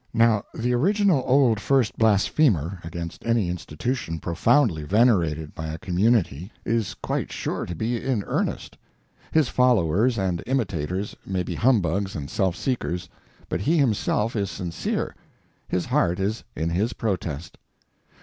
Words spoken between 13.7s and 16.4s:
himself is sincere—his heart